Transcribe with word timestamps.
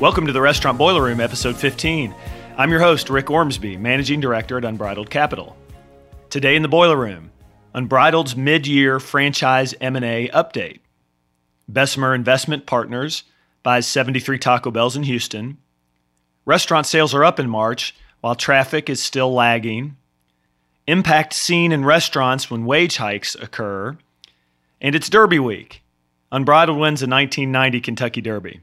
Welcome 0.00 0.26
to 0.28 0.32
the 0.32 0.40
Restaurant 0.40 0.78
Boiler 0.78 1.02
Room, 1.02 1.20
episode 1.20 1.58
15. 1.58 2.14
I'm 2.56 2.70
your 2.70 2.80
host, 2.80 3.10
Rick 3.10 3.28
Ormsby, 3.28 3.76
managing 3.76 4.18
director 4.18 4.56
at 4.56 4.64
Unbridled 4.64 5.10
Capital. 5.10 5.54
Today 6.30 6.56
in 6.56 6.62
the 6.62 6.68
Boiler 6.68 6.96
Room, 6.96 7.30
Unbridled's 7.74 8.34
mid-year 8.34 8.98
franchise 8.98 9.74
M&A 9.78 10.28
update. 10.28 10.78
Bessemer 11.68 12.14
Investment 12.14 12.64
Partners 12.64 13.24
buys 13.62 13.86
73 13.86 14.38
Taco 14.38 14.70
Bells 14.70 14.96
in 14.96 15.02
Houston. 15.02 15.58
Restaurant 16.46 16.86
sales 16.86 17.12
are 17.12 17.22
up 17.22 17.38
in 17.38 17.50
March, 17.50 17.94
while 18.22 18.34
traffic 18.34 18.88
is 18.88 19.02
still 19.02 19.34
lagging. 19.34 19.98
Impact 20.86 21.34
seen 21.34 21.72
in 21.72 21.84
restaurants 21.84 22.50
when 22.50 22.64
wage 22.64 22.96
hikes 22.96 23.34
occur. 23.34 23.98
And 24.80 24.94
it's 24.94 25.10
Derby 25.10 25.38
week. 25.38 25.82
Unbridled 26.32 26.78
wins 26.78 27.00
the 27.00 27.06
1990 27.06 27.82
Kentucky 27.82 28.22
Derby. 28.22 28.62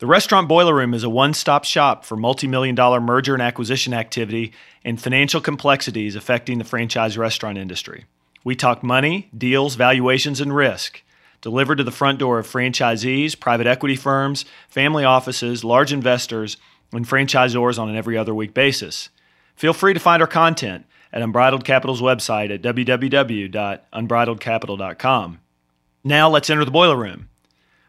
The 0.00 0.08
Restaurant 0.08 0.48
Boiler 0.48 0.74
Room 0.74 0.92
is 0.92 1.04
a 1.04 1.08
one 1.08 1.34
stop 1.34 1.62
shop 1.64 2.04
for 2.04 2.16
multi 2.16 2.48
million 2.48 2.74
dollar 2.74 3.00
merger 3.00 3.32
and 3.32 3.42
acquisition 3.42 3.94
activity 3.94 4.52
and 4.84 5.00
financial 5.00 5.40
complexities 5.40 6.16
affecting 6.16 6.58
the 6.58 6.64
franchise 6.64 7.16
restaurant 7.16 7.58
industry. 7.58 8.06
We 8.42 8.56
talk 8.56 8.82
money, 8.82 9.30
deals, 9.36 9.76
valuations, 9.76 10.40
and 10.40 10.52
risk, 10.54 11.02
delivered 11.42 11.76
to 11.76 11.84
the 11.84 11.92
front 11.92 12.18
door 12.18 12.40
of 12.40 12.48
franchisees, 12.48 13.38
private 13.38 13.68
equity 13.68 13.94
firms, 13.94 14.44
family 14.68 15.04
offices, 15.04 15.62
large 15.62 15.92
investors, 15.92 16.56
and 16.92 17.06
franchisors 17.06 17.78
on 17.78 17.88
an 17.88 17.94
every 17.94 18.18
other 18.18 18.34
week 18.34 18.52
basis. 18.52 19.10
Feel 19.54 19.72
free 19.72 19.94
to 19.94 20.00
find 20.00 20.20
our 20.20 20.26
content 20.26 20.86
at 21.12 21.22
Unbridled 21.22 21.64
Capital's 21.64 22.02
website 22.02 22.52
at 22.52 22.62
www.unbridledcapital.com. 22.62 25.40
Now 26.02 26.28
let's 26.28 26.50
enter 26.50 26.64
the 26.64 26.72
boiler 26.72 26.96
room. 26.96 27.28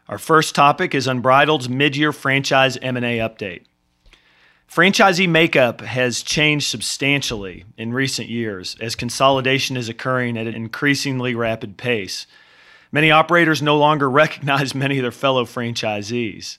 Our 0.08 0.18
first 0.18 0.54
topic 0.54 0.94
is 0.94 1.08
Unbridled's 1.08 1.68
mid-year 1.68 2.12
franchise 2.12 2.76
M&A 2.80 3.18
update. 3.18 3.64
Franchisee 4.70 5.28
makeup 5.28 5.80
has 5.80 6.22
changed 6.22 6.68
substantially 6.68 7.64
in 7.76 7.92
recent 7.92 8.28
years 8.28 8.76
as 8.80 8.94
consolidation 8.94 9.76
is 9.76 9.88
occurring 9.88 10.36
at 10.36 10.46
an 10.46 10.54
increasingly 10.54 11.34
rapid 11.34 11.76
pace. 11.76 12.26
Many 12.92 13.10
operators 13.10 13.60
no 13.60 13.76
longer 13.76 14.08
recognize 14.22 14.74
many 14.74 14.98
of 14.98 15.02
their 15.02 15.10
fellow 15.10 15.44
franchisees. 15.44 16.58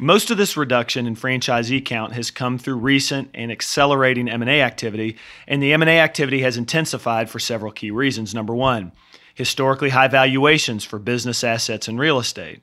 Most 0.00 0.30
of 0.30 0.36
this 0.36 0.56
reduction 0.56 1.06
in 1.06 1.14
franchisee 1.14 1.84
count 1.84 2.14
has 2.14 2.30
come 2.32 2.58
through 2.58 2.76
recent 2.76 3.30
and 3.34 3.52
accelerating 3.52 4.28
M&A 4.28 4.62
activity, 4.62 5.16
and 5.46 5.62
the 5.62 5.72
M&A 5.74 6.00
activity 6.00 6.40
has 6.40 6.56
intensified 6.56 7.30
for 7.30 7.38
several 7.38 7.70
key 7.70 7.90
reasons. 7.90 8.34
Number 8.34 8.54
1, 8.54 8.90
historically 9.34 9.90
high 9.90 10.08
valuations 10.08 10.84
for 10.84 10.98
business 10.98 11.44
assets 11.44 11.86
and 11.86 11.98
real 11.98 12.18
estate. 12.18 12.62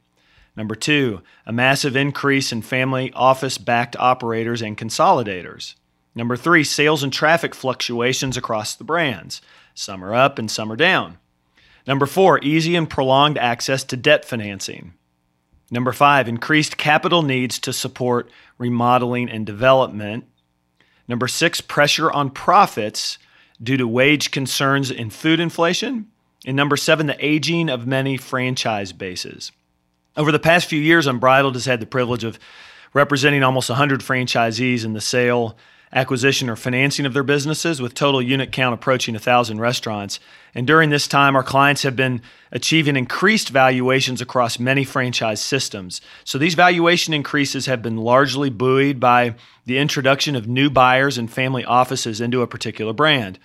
Number 0.58 0.74
two, 0.74 1.22
a 1.46 1.54
massive 1.54 1.96
increase 1.96 2.52
in 2.52 2.64
family 2.64 3.14
office 3.14 3.60
backed 3.60 3.96
operators 3.98 4.64
and 4.64 4.76
consolidators. 4.76 5.76
Number 6.16 6.36
three, 6.36 6.64
sales 6.64 7.04
and 7.04 7.14
traffic 7.14 7.54
fluctuations 7.54 8.36
across 8.36 8.74
the 8.74 8.84
brands. 8.84 9.40
Some 9.76 10.04
are 10.04 10.16
up 10.16 10.40
and 10.40 10.50
some 10.50 10.72
are 10.72 10.76
down. 10.76 11.20
Number 11.86 12.08
four, 12.08 12.40
easy 12.44 12.76
and 12.76 12.90
prolonged 12.90 13.38
access 13.38 13.84
to 13.86 13.96
debt 13.96 14.26
financing. 14.26 14.96
Number 15.70 15.94
five, 15.94 16.28
increased 16.28 16.76
capital 16.76 17.22
needs 17.22 17.60
to 17.60 17.72
support 17.72 18.32
remodeling 18.58 19.30
and 19.30 19.46
development. 19.46 20.26
Number 21.08 21.28
six, 21.28 21.62
pressure 21.62 22.12
on 22.12 22.32
profits 22.32 23.20
due 23.62 23.78
to 23.78 23.88
wage 23.88 24.32
concerns 24.32 24.90
and 24.90 25.14
food 25.14 25.40
inflation. 25.40 26.08
And 26.48 26.58
number 26.58 26.78
seven, 26.78 27.06
the 27.06 27.26
aging 27.26 27.70
of 27.70 27.86
many 27.86 28.18
franchise 28.18 28.92
bases. 28.92 29.52
Over 30.18 30.32
the 30.32 30.40
past 30.40 30.68
few 30.68 30.82
years, 30.82 31.06
Unbridled 31.06 31.54
has 31.54 31.66
had 31.66 31.80
the 31.80 31.86
privilege 31.86 32.24
of 32.24 32.40
representing 32.92 33.44
almost 33.44 33.70
100 33.70 34.00
franchisees 34.00 34.84
in 34.84 34.94
the 34.94 35.00
sale, 35.00 35.56
acquisition, 35.94 36.50
or 36.50 36.56
financing 36.56 37.06
of 37.06 37.14
their 37.14 37.22
businesses, 37.22 37.80
with 37.80 37.94
total 37.94 38.20
unit 38.20 38.52
count 38.52 38.74
approaching 38.74 39.14
1,000 39.14 39.60
restaurants. 39.60 40.20
And 40.56 40.66
during 40.66 40.90
this 40.90 41.08
time, 41.08 41.36
our 41.36 41.44
clients 41.44 41.84
have 41.84 41.96
been 41.96 42.24
achieving 42.52 42.96
increased 42.96 43.50
valuations 43.50 44.20
across 44.20 44.58
many 44.58 44.84
franchise 44.84 45.40
systems. 45.40 46.02
So 46.24 46.40
these 46.40 46.56
valuation 46.56 47.14
increases 47.14 47.68
have 47.68 47.84
been 47.84 47.98
largely 47.98 48.50
buoyed 48.50 49.00
by 49.00 49.36
the 49.68 49.78
introduction 49.78 50.36
of 50.36 50.48
new 50.48 50.72
buyers 50.72 51.20
and 51.20 51.32
family 51.32 51.64
offices 51.64 52.20
into 52.22 52.42
a 52.42 52.48
particular 52.48 52.92
brand. 52.92 53.38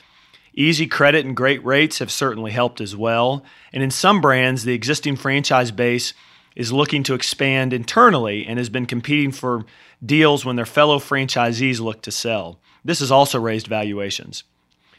Easy 0.54 0.87
credit 0.87 1.27
and 1.27 1.37
great 1.37 1.62
rates 1.66 1.99
have 1.99 2.10
certainly 2.10 2.53
helped 2.53 2.81
as 2.81 2.97
well. 2.97 3.44
And 3.75 3.83
in 3.83 3.91
some 3.91 4.22
brands, 4.22 4.65
the 4.65 4.75
existing 4.75 5.16
franchise 5.16 5.71
base 5.71 6.15
is 6.57 6.73
looking 6.73 7.03
to 7.05 7.15
expand 7.15 7.73
internally 7.73 8.47
and 8.47 8.59
has 8.59 8.69
been 8.69 8.87
competing 8.87 9.33
for 9.33 9.65
deals 10.05 10.45
when 10.45 10.57
their 10.57 10.67
fellow 10.67 10.99
franchisees 10.99 11.81
look 11.81 12.03
to 12.03 12.11
sell. 12.11 12.59
This 12.85 13.01
has 13.01 13.11
also 13.11 13.41
raised 13.41 13.67
valuations. 13.67 14.45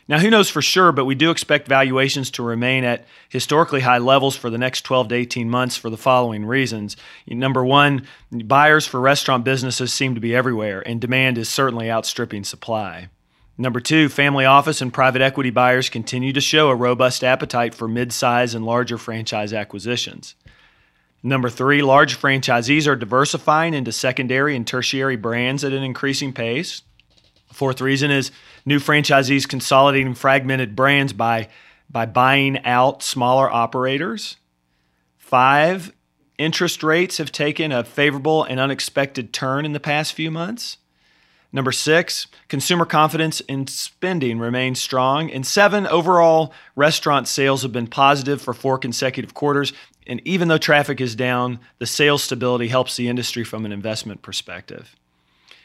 Now, 0.07 0.19
who 0.19 0.29
knows 0.29 0.49
for 0.49 0.61
sure, 0.61 0.91
but 0.91 1.05
we 1.05 1.15
do 1.15 1.31
expect 1.31 1.67
valuations 1.67 2.29
to 2.31 2.43
remain 2.43 2.83
at 2.83 3.05
historically 3.29 3.81
high 3.81 3.99
levels 3.99 4.35
for 4.35 4.49
the 4.49 4.57
next 4.57 4.81
12 4.81 5.09
to 5.09 5.15
18 5.15 5.49
months 5.49 5.77
for 5.77 5.89
the 5.89 5.97
following 5.97 6.45
reasons. 6.45 6.97
Number 7.25 7.63
one, 7.63 8.05
buyers 8.31 8.85
for 8.85 8.99
restaurant 8.99 9.45
businesses 9.45 9.93
seem 9.93 10.13
to 10.15 10.21
be 10.21 10.35
everywhere, 10.35 10.81
and 10.85 10.99
demand 10.99 11.37
is 11.37 11.47
certainly 11.47 11.89
outstripping 11.89 12.43
supply. 12.43 13.07
Number 13.57 13.79
two, 13.79 14.09
family 14.09 14.45
office 14.45 14.81
and 14.81 14.91
private 14.91 15.21
equity 15.21 15.51
buyers 15.51 15.87
continue 15.87 16.33
to 16.33 16.41
show 16.41 16.69
a 16.69 16.75
robust 16.75 17.23
appetite 17.23 17.73
for 17.73 17.87
mid 17.87 18.11
size 18.11 18.55
and 18.55 18.65
larger 18.65 18.97
franchise 18.97 19.53
acquisitions. 19.53 20.35
Number 21.25 21.49
three, 21.49 21.81
large 21.81 22.19
franchisees 22.19 22.85
are 22.85 22.97
diversifying 22.97 23.73
into 23.73 23.93
secondary 23.93 24.57
and 24.57 24.67
tertiary 24.67 25.15
brands 25.15 25.63
at 25.63 25.71
an 25.71 25.81
increasing 25.81 26.33
pace. 26.33 26.81
Fourth 27.53 27.79
reason 27.79 28.11
is 28.11 28.31
new 28.65 28.79
franchisees 28.79 29.47
consolidating 29.47 30.15
fragmented 30.15 30.75
brands 30.75 31.13
by, 31.13 31.47
by 31.89 32.05
buying 32.05 32.63
out 32.65 33.01
smaller 33.01 33.49
operators. 33.49 34.35
Five, 35.17 35.93
interest 36.37 36.83
rates 36.83 37.19
have 37.19 37.31
taken 37.31 37.71
a 37.71 37.85
favorable 37.85 38.43
and 38.43 38.59
unexpected 38.59 39.31
turn 39.31 39.65
in 39.65 39.71
the 39.71 39.79
past 39.79 40.13
few 40.13 40.29
months. 40.29 40.77
Number 41.55 41.71
six, 41.71 42.25
consumer 42.47 42.83
confidence 42.83 43.39
in 43.41 43.67
spending 43.67 44.39
remains 44.39 44.81
strong. 44.81 45.29
And 45.29 45.45
seven, 45.45 45.85
overall 45.85 46.51
restaurant 46.75 47.27
sales 47.27 47.61
have 47.61 47.71
been 47.71 47.85
positive 47.85 48.41
for 48.41 48.55
four 48.55 48.79
consecutive 48.79 49.35
quarters. 49.35 49.71
And 50.07 50.19
even 50.25 50.47
though 50.47 50.57
traffic 50.57 50.99
is 50.99 51.15
down, 51.15 51.59
the 51.77 51.85
sales 51.85 52.23
stability 52.23 52.69
helps 52.69 52.95
the 52.95 53.07
industry 53.07 53.43
from 53.43 53.65
an 53.65 53.71
investment 53.71 54.23
perspective. 54.23 54.95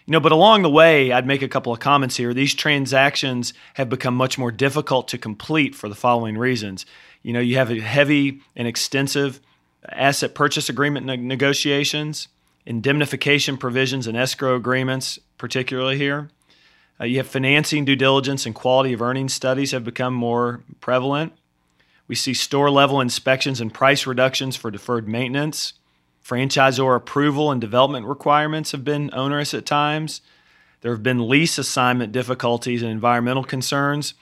You 0.04 0.12
know, 0.12 0.20
but 0.20 0.32
along 0.32 0.62
the 0.62 0.70
way, 0.70 1.10
I'd 1.10 1.26
make 1.26 1.42
a 1.42 1.48
couple 1.48 1.72
of 1.72 1.80
comments 1.80 2.18
here. 2.18 2.34
These 2.34 2.54
transactions 2.54 3.54
have 3.74 3.88
become 3.88 4.14
much 4.14 4.38
more 4.38 4.52
difficult 4.52 5.08
to 5.08 5.18
complete 5.18 5.74
for 5.74 5.88
the 5.88 5.94
following 5.94 6.36
reasons. 6.36 6.84
You 7.22 7.32
know, 7.32 7.40
you 7.40 7.56
have 7.56 7.70
a 7.70 7.80
heavy 7.80 8.42
and 8.54 8.68
extensive 8.68 9.40
asset 9.90 10.34
purchase 10.34 10.68
agreement 10.68 11.06
ne- 11.06 11.16
negotiations 11.16 12.28
indemnification 12.68 13.56
provisions 13.56 14.06
and 14.06 14.14
escrow 14.14 14.54
agreements, 14.54 15.18
particularly 15.38 15.96
here. 15.96 16.28
Uh, 17.00 17.04
you 17.06 17.16
have 17.16 17.26
financing 17.26 17.86
due 17.86 17.96
diligence 17.96 18.44
and 18.44 18.54
quality 18.54 18.92
of 18.92 19.00
earnings 19.00 19.32
studies 19.32 19.70
have 19.72 19.84
become 19.84 20.12
more 20.12 20.60
prevalent. 20.80 21.32
We 22.08 22.14
see 22.14 22.34
store 22.34 22.70
level 22.70 23.00
inspections 23.00 23.62
and 23.62 23.72
price 23.72 24.06
reductions 24.06 24.54
for 24.54 24.70
deferred 24.70 25.08
maintenance. 25.08 25.72
Franchisor 26.22 26.94
approval 26.94 27.50
and 27.50 27.58
development 27.58 28.04
requirements 28.04 28.72
have 28.72 28.84
been 28.84 29.08
onerous 29.14 29.54
at 29.54 29.64
times. 29.64 30.20
There 30.82 30.92
have 30.92 31.02
been 31.02 31.26
lease 31.26 31.56
assignment 31.56 32.12
difficulties 32.12 32.82
and 32.82 32.90
environmental 32.90 33.44
concerns. 33.44 34.12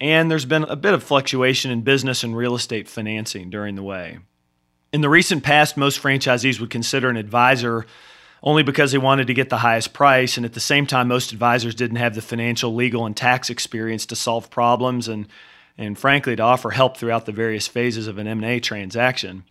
And 0.00 0.30
there's 0.30 0.46
been 0.46 0.64
a 0.64 0.76
bit 0.76 0.94
of 0.94 1.02
fluctuation 1.02 1.70
in 1.70 1.82
business 1.82 2.24
and 2.24 2.34
real 2.34 2.54
estate 2.54 2.88
financing 2.88 3.50
during 3.50 3.74
the 3.74 3.82
way. 3.82 4.20
In 4.92 5.00
the 5.00 5.08
recent 5.08 5.42
past, 5.42 5.78
most 5.78 6.02
franchisees 6.02 6.60
would 6.60 6.68
consider 6.68 7.08
an 7.08 7.16
advisor 7.16 7.86
only 8.42 8.62
because 8.62 8.92
they 8.92 8.98
wanted 8.98 9.26
to 9.28 9.34
get 9.34 9.48
the 9.48 9.58
highest 9.58 9.94
price. 9.94 10.36
And 10.36 10.44
at 10.44 10.52
the 10.52 10.60
same 10.60 10.86
time, 10.86 11.08
most 11.08 11.32
advisors 11.32 11.74
didn't 11.74 11.96
have 11.96 12.14
the 12.14 12.20
financial, 12.20 12.74
legal, 12.74 13.06
and 13.06 13.16
tax 13.16 13.48
experience 13.48 14.04
to 14.06 14.16
solve 14.16 14.50
problems 14.50 15.08
and, 15.08 15.28
and 15.78 15.98
frankly, 15.98 16.36
to 16.36 16.42
offer 16.42 16.70
help 16.70 16.98
throughout 16.98 17.24
the 17.24 17.32
various 17.32 17.66
phases 17.66 18.06
of 18.06 18.18
an 18.18 18.26
M&A 18.26 18.60
transaction. 18.60 19.44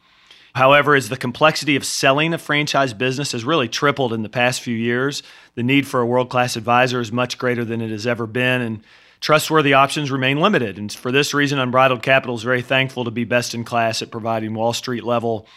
However, 0.54 0.94
as 0.94 1.10
the 1.10 1.18
complexity 1.18 1.76
of 1.76 1.86
selling 1.86 2.34
a 2.34 2.38
franchise 2.38 2.94
business 2.94 3.32
has 3.32 3.44
really 3.44 3.70
tripled 3.70 4.14
in 4.14 4.22
the 4.22 4.30
past 4.30 4.62
few 4.62 4.76
years, 4.76 5.24
the 5.56 5.64
need 5.64 5.88
for 5.88 6.02
a 6.02 6.06
world 6.06 6.30
class 6.30 6.56
advisor 6.56 7.00
is 7.00 7.12
much 7.12 7.40
greater 7.40 7.66
than 7.66 7.82
it 7.82 7.90
has 7.90 8.06
ever 8.06 8.28
been. 8.28 8.62
And 8.62 8.84
trustworthy 9.22 9.74
options 9.74 10.12
remain 10.12 10.42
limited. 10.42 10.78
And 10.78 10.92
for 10.92 11.12
this 11.12 11.34
reason, 11.34 11.60
Unbridled 11.60 12.04
Capital 12.04 12.36
is 12.36 12.44
very 12.44 12.62
thankful 12.62 13.06
to 13.06 13.12
be 13.12 13.24
best 13.24 13.54
in 13.54 13.64
class 13.64 14.02
at 14.02 14.12
providing 14.12 14.54
Wall 14.54 14.74
Street 14.74 15.04
level 15.04 15.48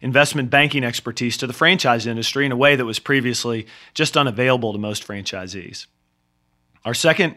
investment 0.00 0.50
banking 0.50 0.84
expertise 0.84 1.38
to 1.38 1.46
the 1.46 1.52
franchise 1.54 2.06
industry 2.06 2.44
in 2.44 2.52
a 2.52 2.56
way 2.56 2.76
that 2.76 2.84
was 2.84 2.98
previously 2.98 3.66
just 3.94 4.18
unavailable 4.18 4.72
to 4.72 4.78
most 4.78 5.06
franchisees. 5.06 5.86
Our 6.84 6.92
second 6.92 7.36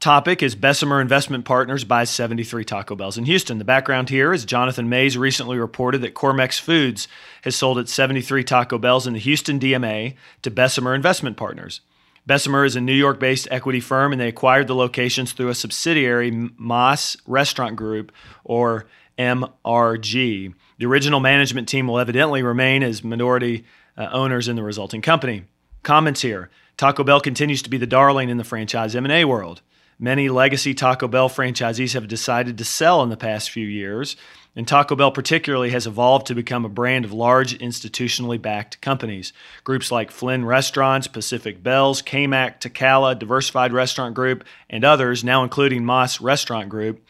topic 0.00 0.42
is 0.42 0.56
Bessemer 0.56 1.00
Investment 1.00 1.44
Partners 1.44 1.84
buys 1.84 2.10
73 2.10 2.64
Taco 2.64 2.96
Bells 2.96 3.16
in 3.16 3.26
Houston. 3.26 3.58
The 3.58 3.64
background 3.64 4.08
here 4.08 4.32
is 4.32 4.44
Jonathan 4.44 4.88
Maze 4.88 5.16
recently 5.16 5.56
reported 5.56 6.00
that 6.00 6.14
Cormex 6.14 6.58
Foods 6.58 7.06
has 7.42 7.54
sold 7.54 7.78
its 7.78 7.92
73 7.92 8.42
Taco 8.42 8.76
Bells 8.78 9.06
in 9.06 9.12
the 9.12 9.20
Houston 9.20 9.60
DMA 9.60 10.16
to 10.42 10.50
Bessemer 10.50 10.96
Investment 10.96 11.36
Partners. 11.36 11.80
Bessemer 12.26 12.64
is 12.64 12.76
a 12.76 12.80
New 12.80 12.94
York 12.94 13.18
based 13.18 13.48
equity 13.50 13.80
firm 13.80 14.12
and 14.12 14.20
they 14.20 14.28
acquired 14.28 14.66
the 14.66 14.74
locations 14.74 15.32
through 15.32 15.48
a 15.48 15.54
subsidiary, 15.54 16.30
Moss 16.30 17.16
Restaurant 17.26 17.76
Group, 17.76 18.12
or 18.44 18.86
MRG. 19.18 20.54
The 20.78 20.86
original 20.86 21.20
management 21.20 21.68
team 21.68 21.86
will 21.86 21.98
evidently 21.98 22.42
remain 22.42 22.82
as 22.82 23.04
minority 23.04 23.64
uh, 23.96 24.08
owners 24.12 24.48
in 24.48 24.56
the 24.56 24.62
resulting 24.62 25.02
company. 25.02 25.44
Comments 25.82 26.20
here 26.20 26.50
Taco 26.76 27.04
Bell 27.04 27.20
continues 27.20 27.62
to 27.62 27.70
be 27.70 27.78
the 27.78 27.86
darling 27.86 28.30
in 28.30 28.38
the 28.38 28.44
franchise 28.44 28.96
M&A 28.96 29.24
world. 29.24 29.60
Many 29.98 30.30
legacy 30.30 30.72
Taco 30.72 31.08
Bell 31.08 31.28
franchisees 31.28 31.92
have 31.92 32.08
decided 32.08 32.56
to 32.56 32.64
sell 32.64 33.02
in 33.02 33.10
the 33.10 33.18
past 33.18 33.50
few 33.50 33.66
years, 33.66 34.16
and 34.56 34.66
Taco 34.66 34.96
Bell 34.96 35.12
particularly 35.12 35.70
has 35.70 35.86
evolved 35.86 36.26
to 36.26 36.34
become 36.34 36.64
a 36.64 36.68
brand 36.68 37.04
of 37.04 37.12
large 37.12 37.56
institutionally 37.58 38.40
backed 38.40 38.80
companies. 38.80 39.32
Groups 39.64 39.92
like 39.92 40.10
Flynn 40.10 40.44
Restaurants, 40.44 41.06
Pacific 41.06 41.62
Bells, 41.62 42.02
Kmac, 42.02 42.60
Tacala, 42.60 43.18
Diversified 43.18 43.72
Restaurant 43.72 44.14
Group, 44.14 44.44
and 44.68 44.84
others, 44.84 45.22
now 45.22 45.42
including 45.42 45.84
Moss 45.84 46.20
Restaurant 46.20 46.68
Group, 46.68 47.04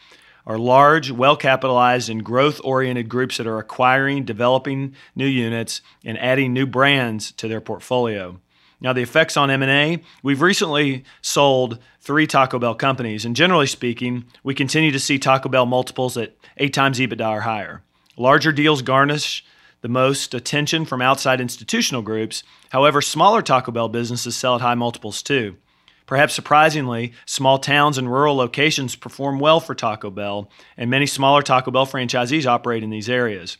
are 0.45 0.57
large, 0.57 1.11
well 1.11 1.35
capitalized, 1.35 2.09
and 2.09 2.23
growth 2.23 2.61
oriented 2.63 3.09
groups 3.09 3.37
that 3.37 3.47
are 3.47 3.59
acquiring, 3.59 4.25
developing 4.25 4.95
new 5.15 5.27
units, 5.27 5.81
and 6.03 6.17
adding 6.17 6.53
new 6.53 6.65
brands 6.65 7.31
to 7.33 7.47
their 7.47 7.61
portfolio. 7.61 8.39
Now, 8.81 8.93
the 8.93 9.03
effects 9.03 9.37
on 9.37 9.51
M&A, 9.51 10.01
we've 10.23 10.41
recently 10.41 11.03
sold 11.21 11.77
three 11.99 12.25
Taco 12.25 12.57
Bell 12.57 12.73
companies, 12.73 13.25
and 13.25 13.35
generally 13.35 13.67
speaking, 13.67 14.25
we 14.43 14.55
continue 14.55 14.91
to 14.91 14.99
see 14.99 15.19
Taco 15.19 15.49
Bell 15.49 15.67
multiples 15.67 16.17
at 16.17 16.35
8 16.57 16.73
times 16.73 16.99
EBITDA 16.99 17.29
or 17.29 17.41
higher. 17.41 17.83
Larger 18.17 18.51
deals 18.51 18.81
garnish 18.81 19.45
the 19.81 19.87
most 19.87 20.33
attention 20.33 20.85
from 20.85 21.01
outside 21.01 21.41
institutional 21.41 22.01
groups. 22.01 22.43
However, 22.69 23.01
smaller 23.01 23.41
Taco 23.41 23.71
Bell 23.71 23.89
businesses 23.89 24.35
sell 24.35 24.55
at 24.55 24.61
high 24.61 24.75
multiples 24.75 25.21
too. 25.21 25.57
Perhaps 26.05 26.33
surprisingly, 26.33 27.13
small 27.25 27.57
towns 27.57 27.97
and 27.97 28.11
rural 28.11 28.35
locations 28.35 28.95
perform 28.95 29.39
well 29.39 29.59
for 29.59 29.73
Taco 29.73 30.09
Bell, 30.09 30.49
and 30.75 30.89
many 30.89 31.05
smaller 31.05 31.41
Taco 31.41 31.71
Bell 31.71 31.85
franchisees 31.85 32.45
operate 32.45 32.83
in 32.83 32.89
these 32.89 33.09
areas. 33.09 33.57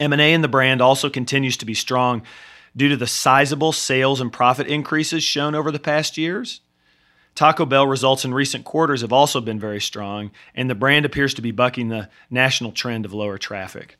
M&A 0.00 0.32
in 0.32 0.42
the 0.42 0.48
brand 0.48 0.80
also 0.80 1.08
continues 1.08 1.56
to 1.58 1.66
be 1.66 1.74
strong 1.74 2.22
due 2.76 2.88
to 2.88 2.96
the 2.96 3.06
sizable 3.06 3.72
sales 3.72 4.20
and 4.20 4.32
profit 4.32 4.66
increases 4.66 5.22
shown 5.22 5.54
over 5.54 5.70
the 5.70 5.78
past 5.78 6.16
years. 6.16 6.60
Taco 7.34 7.64
Bell 7.64 7.86
results 7.86 8.24
in 8.24 8.34
recent 8.34 8.64
quarters 8.64 9.02
have 9.02 9.12
also 9.12 9.40
been 9.40 9.60
very 9.60 9.80
strong, 9.80 10.32
and 10.54 10.68
the 10.68 10.74
brand 10.74 11.04
appears 11.04 11.34
to 11.34 11.42
be 11.42 11.52
bucking 11.52 11.88
the 11.88 12.08
national 12.30 12.72
trend 12.72 13.04
of 13.04 13.12
lower 13.12 13.38
traffic. 13.38 13.96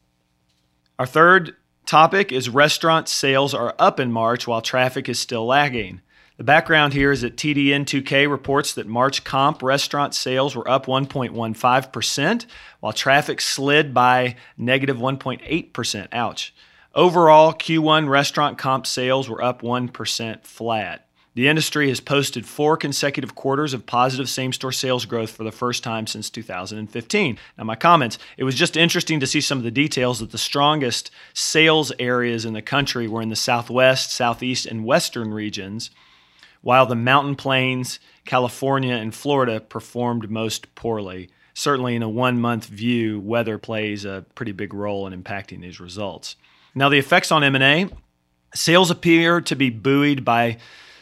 Our 0.99 1.07
third 1.07 1.55
topic 1.87 2.33
is 2.33 2.49
restaurant 2.49 3.09
sales 3.09 3.55
are 3.55 3.75
up 3.79 4.01
in 4.01 4.11
March 4.11 4.49
while 4.49 4.61
traffic 4.61 5.09
is 5.09 5.21
still 5.21 5.47
lagging. 5.47 6.01
The 6.37 6.45
background 6.45 6.93
here 6.93 7.11
is 7.11 7.23
that 7.23 7.37
TDN2K 7.37 8.31
reports 8.31 8.75
that 8.75 8.87
March 8.87 9.25
comp 9.25 9.63
restaurant 9.63 10.15
sales 10.15 10.55
were 10.55 10.69
up 10.69 10.87
1.15%, 10.87 12.47
while 12.81 12.93
traffic 12.93 13.41
slid 13.41 13.93
by 13.93 14.37
negative 14.57 14.99
1.8%. 14.99 16.09
Ouch. 16.13 16.55
Overall, 16.95 17.53
Q1 17.53 18.09
restaurant 18.09 18.57
comp 18.57 18.87
sales 18.87 19.29
were 19.29 19.43
up 19.43 19.61
1% 19.63 20.45
flat. 20.45 21.05
The 21.35 21.47
industry 21.47 21.89
has 21.91 22.01
posted 22.01 22.47
four 22.47 22.77
consecutive 22.77 23.35
quarters 23.35 23.73
of 23.73 23.87
positive 23.87 24.29
same 24.29 24.53
store 24.53 24.73
sales 24.73 25.05
growth 25.05 25.31
for 25.31 25.45
the 25.45 25.53
first 25.53 25.85
time 25.85 26.07
since 26.07 26.31
2015. 26.31 27.39
Now, 27.57 27.65
my 27.65 27.77
comments 27.77 28.19
it 28.37 28.45
was 28.45 28.57
just 28.57 28.77
interesting 28.77 29.21
to 29.21 29.27
see 29.27 29.41
some 29.41 29.59
of 29.59 29.65
the 29.65 29.71
details 29.71 30.19
that 30.19 30.33
the 30.33 30.39
strongest 30.39 31.11
sales 31.35 31.93
areas 31.99 32.45
in 32.45 32.55
the 32.55 32.63
country 32.63 33.07
were 33.07 33.23
in 33.23 33.29
the 33.29 33.37
southwest, 33.37 34.11
southeast, 34.11 34.67
and 34.67 34.85
western 34.85 35.33
regions, 35.33 35.91
while 36.63 36.87
the 36.87 36.97
mountain 36.97 37.37
plains, 37.37 38.01
California, 38.25 38.95
and 38.95 39.15
Florida 39.15 39.61
performed 39.61 40.31
most 40.31 40.75
poorly. 40.75 41.29
Certainly, 41.55 41.95
in 41.95 42.03
a 42.03 42.09
one 42.09 42.41
month 42.41 42.67
view, 42.67 43.21
weather 43.21 43.59
plays 43.59 44.05
a 44.05 44.25
pretty 44.35 44.53
big 44.53 44.75
role 44.75 45.07
in 45.07 45.23
impacting 45.23 45.61
these 45.61 45.79
results. 45.79 46.35
Now, 46.79 46.89
the 46.89 46.99
effects 46.99 47.33
on 47.33 47.43
M&A, 47.43 47.91
sales 48.55 48.93
appear 48.93 49.41
to 49.41 49.57
be 49.57 49.69
buoyed 49.69 50.25
by 50.25 50.59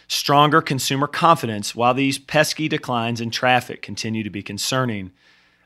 stronger 0.08 0.62
consumer 0.62 1.06
confidence 1.06 1.74
while 1.74 1.92
these 1.92 2.18
pesky 2.18 2.66
declines 2.66 3.20
in 3.20 3.30
traffic 3.30 3.82
continue 3.82 4.22
to 4.22 4.30
be 4.30 4.42
concerning. 4.42 5.12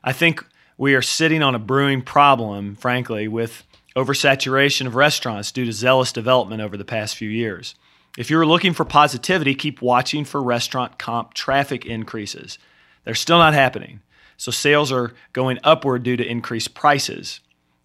I 0.03 0.11
think 0.11 0.45
we 0.77 0.95
are 0.95 1.01
sitting 1.01 1.41
on 1.41 1.55
a 1.55 1.59
brewing 1.59 2.01
problem, 2.01 2.75
frankly, 2.75 3.29
with 3.29 3.63
oversaturation 3.95 4.85
of 4.85 4.95
restaurants 4.95 5.49
due 5.53 5.63
to 5.63 5.71
zealous 5.71 6.11
development 6.11 6.61
over 6.61 6.75
the 6.75 6.83
past 6.83 7.15
few 7.15 7.29
years. 7.29 7.75
If 8.17 8.29
you're 8.29 8.45
looking 8.45 8.73
for 8.73 8.83
positivity, 8.83 9.55
keep 9.55 9.81
watching 9.81 10.25
for 10.25 10.43
restaurant 10.43 10.99
comp 10.99 11.35
traffic 11.35 11.85
increases. 11.85 12.57
They're 13.05 13.15
still 13.15 13.37
not 13.37 13.53
happening. 13.53 14.01
So 14.35 14.51
sales 14.51 14.91
are 14.91 15.13
going 15.31 15.59
upward 15.63 16.03
due 16.03 16.17
to 16.17 16.29
increased 16.29 16.73
prices. 16.73 17.39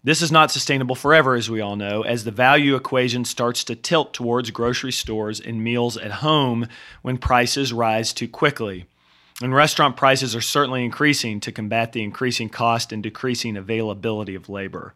This 0.07 0.21
is 0.21 0.31
not 0.31 0.51
sustainable 0.51 0.95
forever, 0.95 1.35
as 1.35 1.49
we 1.49 1.59
all 1.59 1.75
know, 1.75 2.01
as 2.03 2.23
the 2.23 2.31
value 2.31 2.77
equation 2.77 3.25
starts 3.25 3.65
to 3.65 3.75
tilt 3.75 4.13
towards 4.13 4.51
grocery 4.51 4.93
stores 4.93 5.41
and 5.41 5.61
meals 5.61 5.97
at 5.97 6.23
home 6.23 6.69
when 7.01 7.17
prices 7.17 7.73
rise 7.73 8.13
too 8.13 8.29
quickly. 8.29 8.85
And 9.41 9.53
restaurant 9.53 9.97
prices 9.97 10.33
are 10.33 10.39
certainly 10.39 10.85
increasing 10.85 11.41
to 11.41 11.51
combat 11.51 11.91
the 11.91 12.03
increasing 12.03 12.47
cost 12.47 12.93
and 12.93 13.03
decreasing 13.03 13.57
availability 13.57 14.33
of 14.33 14.47
labor. 14.47 14.93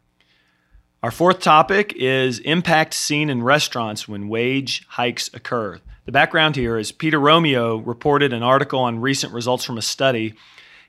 Our 1.04 1.12
fourth 1.12 1.42
topic 1.42 1.92
is 1.98 2.40
impact 2.40 2.94
seen 2.94 3.30
in 3.30 3.44
restaurants 3.44 4.08
when 4.08 4.30
wage 4.30 4.88
hikes 4.88 5.30
occur. 5.34 5.82
The 6.06 6.14
background 6.14 6.56
here 6.56 6.78
is 6.78 6.94
Peter 6.94 7.20
Romeo 7.20 7.76
reported 7.76 8.32
an 8.32 8.44
article 8.44 8.80
on 8.80 9.02
recent 9.02 9.34
results 9.34 9.66
from 9.66 9.78
a 9.78 9.82
study 9.82 10.36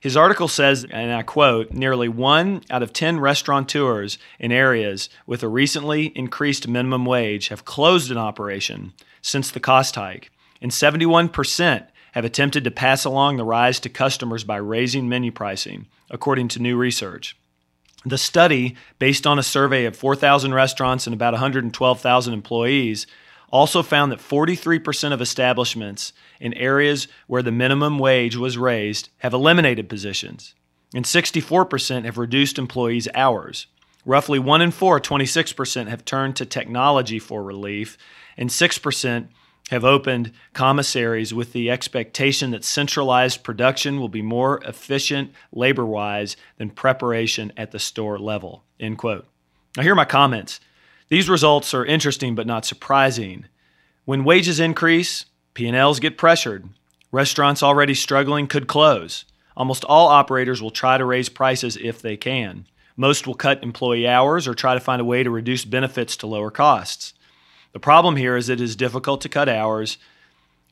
his 0.02 0.16
article 0.16 0.48
says, 0.48 0.84
and 0.90 1.12
I 1.12 1.22
quote, 1.22 1.70
nearly 1.70 2.08
one 2.08 2.62
out 2.68 2.82
of 2.82 2.92
10 2.92 3.20
restaurateurs 3.20 4.18
in 4.40 4.50
areas 4.50 5.08
with 5.28 5.44
a 5.44 5.48
recently 5.48 6.06
increased 6.16 6.66
minimum 6.66 7.06
wage 7.06 7.48
have 7.48 7.64
closed 7.64 8.10
an 8.10 8.18
operation 8.18 8.94
since 9.20 9.52
the 9.52 9.60
cost 9.60 9.94
hike, 9.94 10.32
and 10.60 10.72
71% 10.72 11.86
have 12.14 12.24
attempted 12.24 12.64
to 12.64 12.70
pass 12.72 13.04
along 13.04 13.36
the 13.36 13.44
rise 13.44 13.78
to 13.78 13.88
customers 13.88 14.42
by 14.42 14.56
raising 14.56 15.08
menu 15.08 15.30
pricing, 15.30 15.86
according 16.10 16.48
to 16.48 16.60
new 16.60 16.76
research. 16.76 17.36
The 18.04 18.18
study, 18.18 18.74
based 18.98 19.24
on 19.24 19.38
a 19.38 19.44
survey 19.44 19.84
of 19.84 19.94
4,000 19.94 20.52
restaurants 20.52 21.06
and 21.06 21.14
about 21.14 21.32
112,000 21.32 22.34
employees, 22.34 23.06
also 23.52 23.82
found 23.82 24.10
that 24.10 24.18
43% 24.18 25.12
of 25.12 25.20
establishments 25.20 26.12
in 26.40 26.54
areas 26.54 27.06
where 27.26 27.42
the 27.42 27.52
minimum 27.52 27.98
wage 27.98 28.34
was 28.34 28.58
raised 28.58 29.10
have 29.18 29.34
eliminated 29.34 29.88
positions, 29.88 30.54
and 30.94 31.04
64% 31.04 32.04
have 32.04 32.18
reduced 32.18 32.58
employees' 32.58 33.08
hours. 33.14 33.66
Roughly 34.04 34.40
1 34.40 34.62
in 34.62 34.70
4, 34.72 35.00
26%, 35.00 35.88
have 35.88 36.04
turned 36.04 36.34
to 36.36 36.46
technology 36.46 37.20
for 37.20 37.44
relief, 37.44 37.96
and 38.36 38.50
6% 38.50 39.28
have 39.70 39.84
opened 39.84 40.32
commissaries 40.54 41.32
with 41.32 41.52
the 41.52 41.70
expectation 41.70 42.50
that 42.50 42.64
centralized 42.64 43.44
production 43.44 44.00
will 44.00 44.08
be 44.08 44.22
more 44.22 44.62
efficient 44.64 45.32
labor 45.52 45.86
wise 45.86 46.36
than 46.56 46.68
preparation 46.68 47.52
at 47.56 47.70
the 47.70 47.78
store 47.78 48.18
level. 48.18 48.64
End 48.80 48.98
quote. 48.98 49.26
Now, 49.76 49.82
here 49.82 49.92
are 49.92 49.96
my 49.96 50.04
comments. 50.04 50.58
These 51.12 51.28
results 51.28 51.74
are 51.74 51.84
interesting 51.84 52.34
but 52.34 52.46
not 52.46 52.64
surprising. 52.64 53.44
When 54.06 54.24
wages 54.24 54.58
increase, 54.58 55.26
P&Ls 55.52 56.00
get 56.00 56.16
pressured. 56.16 56.70
Restaurants 57.10 57.62
already 57.62 57.92
struggling 57.92 58.46
could 58.46 58.66
close. 58.66 59.26
Almost 59.54 59.84
all 59.84 60.08
operators 60.08 60.62
will 60.62 60.70
try 60.70 60.96
to 60.96 61.04
raise 61.04 61.28
prices 61.28 61.76
if 61.76 62.00
they 62.00 62.16
can. 62.16 62.64
Most 62.96 63.26
will 63.26 63.34
cut 63.34 63.62
employee 63.62 64.08
hours 64.08 64.48
or 64.48 64.54
try 64.54 64.72
to 64.72 64.80
find 64.80 65.02
a 65.02 65.04
way 65.04 65.22
to 65.22 65.28
reduce 65.28 65.66
benefits 65.66 66.16
to 66.16 66.26
lower 66.26 66.50
costs. 66.50 67.12
The 67.74 67.78
problem 67.78 68.16
here 68.16 68.34
is 68.34 68.48
it 68.48 68.58
is 68.58 68.74
difficult 68.74 69.20
to 69.20 69.28
cut 69.28 69.50
hours 69.50 69.98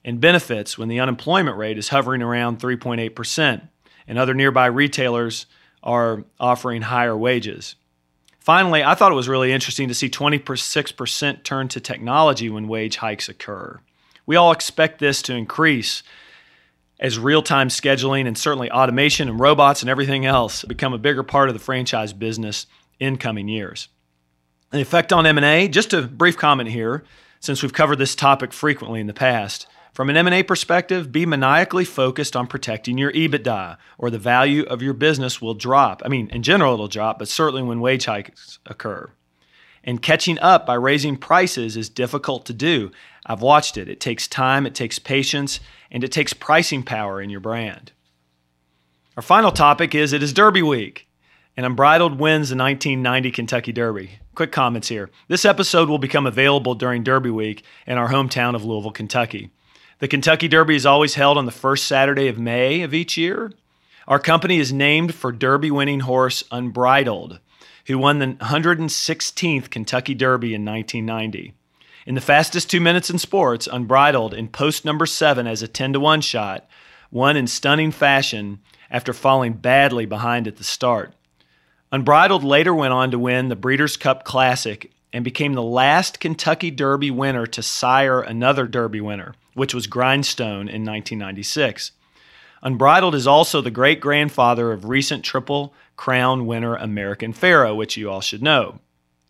and 0.06 0.22
benefits 0.22 0.78
when 0.78 0.88
the 0.88 1.00
unemployment 1.00 1.58
rate 1.58 1.76
is 1.76 1.90
hovering 1.90 2.22
around 2.22 2.60
3.8%, 2.60 3.68
and 4.08 4.18
other 4.18 4.32
nearby 4.32 4.64
retailers 4.64 5.44
are 5.82 6.24
offering 6.40 6.80
higher 6.80 7.14
wages. 7.14 7.74
Finally, 8.40 8.82
I 8.82 8.94
thought 8.94 9.12
it 9.12 9.16
was 9.16 9.28
really 9.28 9.52
interesting 9.52 9.86
to 9.88 9.94
see 9.94 10.08
26% 10.08 11.44
turn 11.44 11.68
to 11.68 11.78
technology 11.78 12.48
when 12.48 12.68
wage 12.68 12.96
hikes 12.96 13.28
occur. 13.28 13.78
We 14.24 14.34
all 14.34 14.50
expect 14.50 14.98
this 14.98 15.20
to 15.22 15.34
increase 15.34 16.02
as 16.98 17.18
real 17.18 17.42
time 17.42 17.68
scheduling 17.68 18.26
and 18.26 18.36
certainly 18.36 18.70
automation 18.70 19.28
and 19.28 19.38
robots 19.38 19.82
and 19.82 19.90
everything 19.90 20.24
else 20.24 20.64
become 20.64 20.94
a 20.94 20.98
bigger 20.98 21.22
part 21.22 21.48
of 21.48 21.54
the 21.54 21.60
franchise 21.60 22.12
business 22.14 22.66
in 22.98 23.18
coming 23.18 23.46
years. 23.48 23.88
The 24.70 24.80
effect 24.80 25.12
on 25.12 25.26
M&A, 25.26 25.68
just 25.68 25.92
a 25.92 26.02
brief 26.02 26.36
comment 26.36 26.70
here, 26.70 27.04
since 27.40 27.62
we've 27.62 27.72
covered 27.72 27.96
this 27.96 28.14
topic 28.14 28.52
frequently 28.52 29.00
in 29.00 29.06
the 29.06 29.14
past. 29.14 29.66
From 29.92 30.08
an 30.08 30.16
M&A 30.16 30.42
perspective, 30.42 31.10
be 31.10 31.26
maniacally 31.26 31.84
focused 31.84 32.36
on 32.36 32.46
protecting 32.46 32.96
your 32.96 33.12
EBITDA 33.12 33.76
or 33.98 34.10
the 34.10 34.18
value 34.18 34.62
of 34.64 34.82
your 34.82 34.94
business 34.94 35.42
will 35.42 35.54
drop. 35.54 36.02
I 36.04 36.08
mean, 36.08 36.30
in 36.30 36.42
general 36.42 36.74
it'll 36.74 36.88
drop, 36.88 37.18
but 37.18 37.28
certainly 37.28 37.62
when 37.62 37.80
wage 37.80 38.04
hikes 38.04 38.58
occur. 38.66 39.10
And 39.82 40.02
catching 40.02 40.38
up 40.38 40.66
by 40.66 40.74
raising 40.74 41.16
prices 41.16 41.76
is 41.76 41.88
difficult 41.88 42.46
to 42.46 42.52
do. 42.52 42.92
I've 43.26 43.42
watched 43.42 43.76
it. 43.76 43.88
It 43.88 44.00
takes 44.00 44.28
time, 44.28 44.66
it 44.66 44.74
takes 44.74 44.98
patience, 44.98 45.60
and 45.90 46.04
it 46.04 46.12
takes 46.12 46.32
pricing 46.32 46.82
power 46.82 47.20
in 47.20 47.30
your 47.30 47.40
brand. 47.40 47.92
Our 49.16 49.22
final 49.22 49.50
topic 49.50 49.94
is 49.94 50.12
it 50.12 50.22
is 50.22 50.32
Derby 50.32 50.62
week, 50.62 51.08
and 51.56 51.66
Unbridled 51.66 52.18
wins 52.20 52.50
the 52.50 52.56
1990 52.56 53.30
Kentucky 53.32 53.72
Derby. 53.72 54.18
Quick 54.34 54.52
comments 54.52 54.88
here. 54.88 55.10
This 55.28 55.44
episode 55.44 55.88
will 55.88 55.98
become 55.98 56.26
available 56.26 56.74
during 56.74 57.02
Derby 57.02 57.30
week 57.30 57.64
in 57.86 57.98
our 57.98 58.08
hometown 58.08 58.54
of 58.54 58.64
Louisville, 58.64 58.92
Kentucky. 58.92 59.50
The 60.00 60.08
Kentucky 60.08 60.48
Derby 60.48 60.76
is 60.76 60.86
always 60.86 61.16
held 61.16 61.36
on 61.36 61.44
the 61.44 61.52
first 61.52 61.86
Saturday 61.86 62.26
of 62.28 62.38
May 62.38 62.80
of 62.80 62.94
each 62.94 63.18
year. 63.18 63.52
Our 64.08 64.18
company 64.18 64.58
is 64.58 64.72
named 64.72 65.14
for 65.14 65.30
Derby 65.30 65.70
winning 65.70 66.00
horse 66.00 66.42
Unbridled, 66.50 67.38
who 67.86 67.98
won 67.98 68.18
the 68.18 68.28
116th 68.28 69.68
Kentucky 69.68 70.14
Derby 70.14 70.54
in 70.54 70.64
1990. 70.64 71.52
In 72.06 72.14
the 72.14 72.22
fastest 72.22 72.70
two 72.70 72.80
minutes 72.80 73.10
in 73.10 73.18
sports, 73.18 73.68
Unbridled 73.70 74.32
in 74.32 74.48
post 74.48 74.86
number 74.86 75.04
seven 75.04 75.46
as 75.46 75.60
a 75.60 75.68
10 75.68 75.92
to 75.92 76.00
1 76.00 76.22
shot, 76.22 76.66
won 77.10 77.36
in 77.36 77.46
stunning 77.46 77.90
fashion 77.90 78.60
after 78.90 79.12
falling 79.12 79.52
badly 79.52 80.06
behind 80.06 80.48
at 80.48 80.56
the 80.56 80.64
start. 80.64 81.12
Unbridled 81.92 82.42
later 82.42 82.74
went 82.74 82.94
on 82.94 83.10
to 83.10 83.18
win 83.18 83.48
the 83.48 83.54
Breeders' 83.54 83.98
Cup 83.98 84.24
Classic 84.24 84.90
and 85.12 85.24
became 85.24 85.52
the 85.52 85.62
last 85.62 86.20
Kentucky 86.20 86.70
Derby 86.70 87.10
winner 87.10 87.46
to 87.48 87.62
sire 87.62 88.22
another 88.22 88.66
Derby 88.66 89.02
winner, 89.02 89.34
which 89.54 89.74
was 89.74 89.86
Grindstone 89.86 90.68
in 90.68 90.84
1996. 90.84 91.92
Unbridled 92.62 93.14
is 93.14 93.26
also 93.26 93.60
the 93.60 93.70
great 93.70 94.00
grandfather 94.00 94.72
of 94.72 94.84
recent 94.84 95.24
Triple 95.24 95.72
Crown 95.96 96.46
winner 96.46 96.76
American 96.76 97.32
Pharoah, 97.32 97.74
which 97.74 97.96
you 97.96 98.10
all 98.10 98.20
should 98.20 98.42
know. 98.42 98.80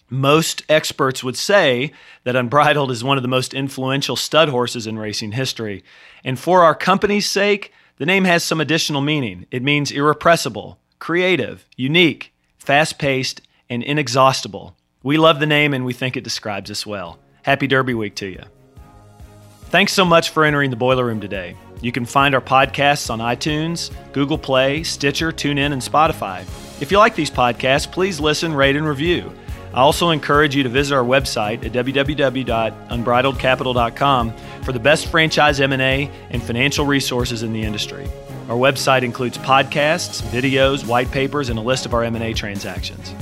Most 0.08 0.64
experts 0.68 1.22
would 1.22 1.36
say 1.36 1.92
that 2.24 2.34
Unbridled 2.34 2.90
is 2.90 3.04
one 3.04 3.16
of 3.16 3.22
the 3.22 3.28
most 3.28 3.54
influential 3.54 4.16
stud 4.16 4.48
horses 4.48 4.86
in 4.86 4.98
racing 4.98 5.32
history. 5.32 5.84
And 6.24 6.38
for 6.38 6.62
our 6.62 6.74
company's 6.74 7.30
sake, 7.30 7.72
the 7.98 8.06
name 8.06 8.24
has 8.24 8.42
some 8.42 8.60
additional 8.60 9.02
meaning. 9.02 9.46
It 9.52 9.62
means 9.62 9.92
irrepressible, 9.92 10.80
creative, 10.98 11.64
unique, 11.76 12.32
fast 12.58 12.98
paced, 12.98 13.40
and 13.68 13.84
inexhaustible. 13.84 14.76
We 15.04 15.16
love 15.16 15.38
the 15.38 15.46
name 15.46 15.72
and 15.72 15.84
we 15.84 15.92
think 15.92 16.16
it 16.16 16.24
describes 16.24 16.70
us 16.72 16.84
well. 16.84 17.20
Happy 17.42 17.68
Derby 17.68 17.94
Week 17.94 18.16
to 18.16 18.26
you. 18.26 18.42
Thanks 19.70 19.92
so 19.92 20.04
much 20.04 20.30
for 20.30 20.44
entering 20.44 20.70
the 20.70 20.76
Boiler 20.76 21.06
Room 21.06 21.20
today. 21.20 21.54
You 21.80 21.92
can 21.92 22.04
find 22.04 22.34
our 22.34 22.40
podcasts 22.40 23.08
on 23.08 23.20
iTunes, 23.20 23.92
Google 24.12 24.36
Play, 24.36 24.82
Stitcher, 24.82 25.30
TuneIn, 25.30 25.72
and 25.72 25.80
Spotify. 25.80 26.40
If 26.82 26.90
you 26.90 26.98
like 26.98 27.14
these 27.14 27.30
podcasts, 27.30 27.88
please 27.90 28.18
listen, 28.18 28.52
rate, 28.52 28.74
and 28.74 28.84
review. 28.84 29.32
I 29.72 29.82
also 29.82 30.10
encourage 30.10 30.56
you 30.56 30.64
to 30.64 30.68
visit 30.68 30.96
our 30.96 31.04
website 31.04 31.64
at 31.64 31.70
www.unbridledcapital.com 31.70 34.32
for 34.64 34.72
the 34.72 34.80
best 34.80 35.06
franchise 35.06 35.60
M&A 35.60 36.10
and 36.30 36.42
financial 36.42 36.84
resources 36.84 37.44
in 37.44 37.52
the 37.52 37.62
industry. 37.62 38.08
Our 38.48 38.56
website 38.56 39.04
includes 39.04 39.38
podcasts, 39.38 40.20
videos, 40.32 40.84
white 40.84 41.12
papers, 41.12 41.48
and 41.48 41.60
a 41.60 41.62
list 41.62 41.86
of 41.86 41.94
our 41.94 42.02
M&A 42.02 42.34
transactions. 42.34 43.14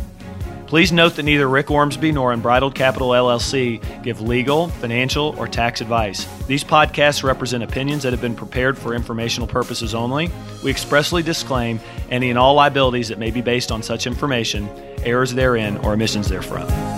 Please 0.69 0.93
note 0.93 1.17
that 1.17 1.23
neither 1.23 1.49
Rick 1.49 1.71
Ormsby 1.71 2.13
nor 2.13 2.35
Unbridled 2.35 2.75
Capital 2.75 3.09
LLC 3.09 3.81
give 4.03 4.21
legal, 4.21 4.69
financial, 4.69 5.35
or 5.39 5.49
tax 5.49 5.81
advice. 5.81 6.27
These 6.47 6.63
podcasts 6.63 7.23
represent 7.23 7.65
opinions 7.65 8.03
that 8.03 8.13
have 8.13 8.21
been 8.21 8.37
prepared 8.37 8.77
for 8.77 8.95
informational 8.95 9.49
purposes 9.49 9.95
only. 9.95 10.31
We 10.63 10.71
expressly 10.71 11.23
disclaim 11.23 11.81
any 12.11 12.29
and 12.29 12.39
all 12.39 12.53
liabilities 12.53 13.09
that 13.09 13.19
may 13.19 13.31
be 13.31 13.41
based 13.41 13.73
on 13.73 13.83
such 13.83 14.07
information, 14.07 14.69
errors 15.05 15.33
therein, 15.33 15.79
or 15.79 15.95
omissions 15.95 16.29
therefrom. 16.29 16.98